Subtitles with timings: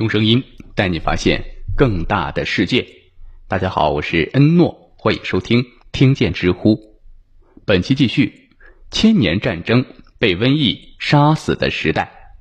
[0.00, 0.42] 用声音
[0.74, 1.44] 带你发现
[1.76, 2.86] 更大的世界。
[3.46, 6.98] 大家好，我是恩诺，欢迎收听听见知乎。
[7.66, 8.48] 本期继续：
[8.90, 9.84] 千年战争
[10.18, 12.34] 被瘟疫杀死的时代。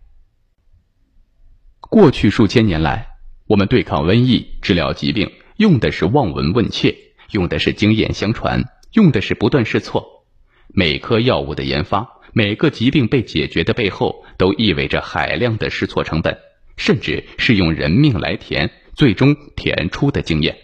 [1.81, 3.09] 过去数千年来，
[3.45, 6.95] 我们对抗瘟疫、治疗疾病，用的是望闻问切，
[7.31, 8.63] 用的是经验相传，
[8.93, 10.25] 用的是不断试错。
[10.69, 16.37] 每颗药物的研发，每个疾病被解决的背后，都意味着海量的试错成本。
[16.79, 20.57] 甚至是用人命来填，最终填出的经验。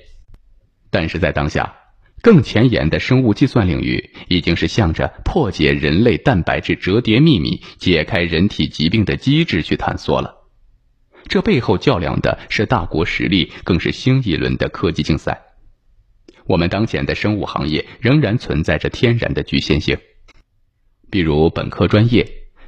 [0.90, 1.76] 但是在当下，
[2.22, 10.34] 更前沿的生物计算领域，已经是向着破解人类蛋白质折叠秘密、解开人体疾病的机制去探索了。
[11.28, 15.42] 这背后较量的是大国实力，更是新一轮的科技竞赛。
[16.46, 19.98] 我们当前的生物行业仍然存在着天然的局限性，
[21.12, 22.26] 比如本科专业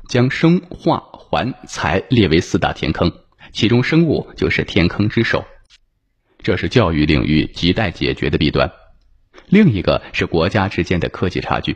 [0.10, 3.12] 将生化环材列为四大天坑。
[3.52, 5.46] 其中，生物就是天坑之首，
[6.40, 8.72] 这是教育领域亟待解决的弊端。
[9.48, 11.76] 另一个是国家之间的科技差距。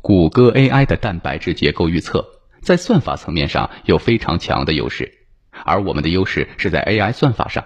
[0.00, 2.24] 谷歌 AI 的蛋白质结构预测，
[2.60, 5.12] 在算法层面上有非常强的优势，
[5.64, 7.64] 而我们的优势是在 AI 算法上，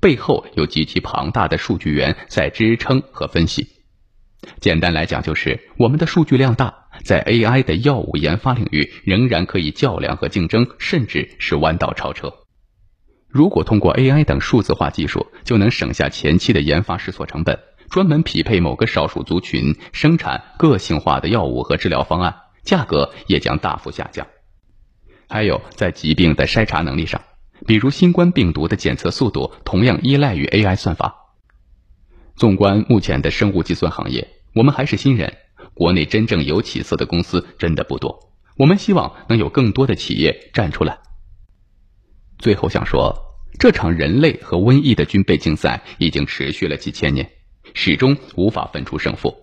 [0.00, 3.66] 背后有极其庞大的数据源在支撑和分析。
[4.60, 12.32] 简单来讲，就是我们的数据量大，在 AI 的药物研发领域仍然可以较量和竞争，甚至是弯道超车。
[13.28, 24.26] 如果通过 AI 等数字化技术，就能省下前期的研发试错成本，专门匹配某个少数族群，生产个性化的药物和治疗方案，价格也将大幅下降。
[25.28, 27.22] 还有在疾病的筛查能力上，
[27.66, 31.14] 比如新冠病毒的检测速度，同样依赖于 AI 算法。
[32.36, 35.38] 纵观目前的生物计算行业，我们还是新人，
[35.74, 38.30] 国内真正有起色的公司真的不多。
[38.58, 40.98] 我们希望能有更多的企业站出来。
[42.38, 43.14] 最后想说，
[43.58, 47.30] 这场人类和瘟疫的军备竞赛已经持续了几千年，
[47.74, 49.34] 始终无法分出胜负。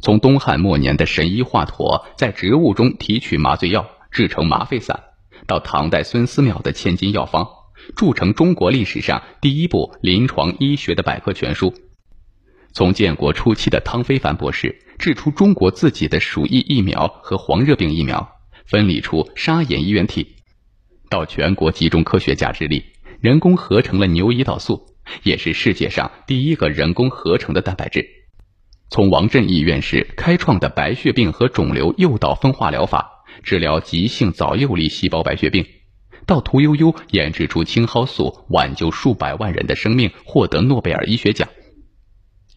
[0.00, 5.02] 从东汉末年的神医华佗在植物中提取麻醉药制成麻沸散，
[5.46, 7.48] 到唐代孙思邈的千金药方，
[7.96, 11.72] 铸成中国历史上第一部临床医学的百科全书；
[12.72, 18.28] 从建国初期的汤非凡博士制出中国自己的鼠疫疫苗和黄热病疫苗，
[18.66, 20.34] 分离出沙眼衣原体。
[21.08, 22.84] 到全国集中科学家之力，
[23.20, 24.86] 人工合成了牛胰岛素，
[25.22, 28.06] 也是世界上第一个人工合成的蛋白质。
[28.90, 35.64] 从王振义院士开创的白血病和肿瘤诱导分化疗法，治疗急性早幼粒细胞白血病，
[36.26, 41.48] 到屠呦呦研制出青蒿素，挽救数百万人的生命，获得诺贝尔医学奖。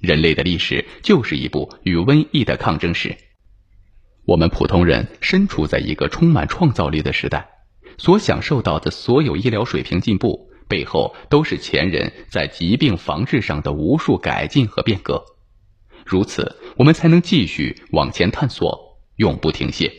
[0.01, 3.15] 人类的历史就是一部与瘟疫的抗争史。
[4.25, 7.47] 我们普通人身处在一个充满创造力的时代。
[7.97, 15.23] 所享受到的所有医疗水平进步，背后都是前人在疾病防治上的无数改进和变革。
[16.03, 19.91] 如此，我们才能继续往前探索，永不停歇。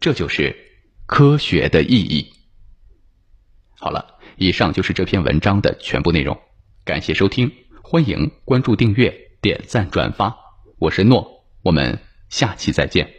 [0.00, 0.56] 这就是
[1.04, 2.32] 科学的意义。
[3.78, 6.40] 好了，以上就是这篇文章的全部内容。
[6.84, 10.36] 感谢收听，欢迎关注、订阅、点赞、转发。
[10.80, 13.15] 我是诺，我们下期再见。